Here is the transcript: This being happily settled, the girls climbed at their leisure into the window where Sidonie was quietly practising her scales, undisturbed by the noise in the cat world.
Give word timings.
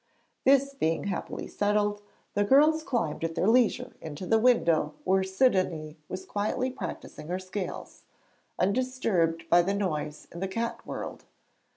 This 0.45 0.73
being 0.73 1.03
happily 1.03 1.45
settled, 1.45 2.01
the 2.33 2.43
girls 2.43 2.81
climbed 2.81 3.23
at 3.23 3.35
their 3.35 3.45
leisure 3.47 3.95
into 4.01 4.25
the 4.25 4.39
window 4.39 4.95
where 5.03 5.21
Sidonie 5.23 5.95
was 6.09 6.25
quietly 6.25 6.71
practising 6.71 7.27
her 7.27 7.37
scales, 7.37 8.01
undisturbed 8.57 9.47
by 9.47 9.61
the 9.61 9.75
noise 9.75 10.27
in 10.31 10.39
the 10.39 10.47
cat 10.47 10.87
world. 10.87 11.25